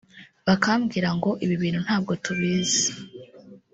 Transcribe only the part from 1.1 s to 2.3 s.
ngo ibi bintu ntabwo